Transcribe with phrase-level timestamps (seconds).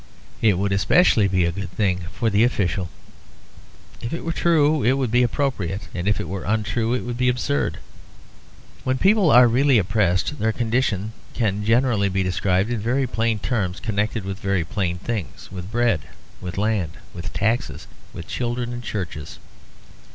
[0.41, 2.89] It would especially be a good thing for the official.
[4.01, 7.17] If it were true it would be appropriate, and if it were untrue it would
[7.17, 7.77] be absurd.
[8.83, 13.79] When people are really oppressed, their condition can generally be described in very plain terms
[13.79, 16.01] connected with very plain things; with bread,
[16.41, 19.37] with land, with taxes and children and churches.